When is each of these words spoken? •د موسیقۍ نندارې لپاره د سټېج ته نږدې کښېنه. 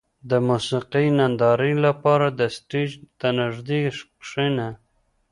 •د 0.29 0.31
موسیقۍ 0.47 1.07
نندارې 1.19 1.71
لپاره 1.85 2.27
د 2.39 2.41
سټېج 2.55 2.91
ته 3.19 3.27
نږدې 3.39 3.79
کښېنه. 4.21 4.67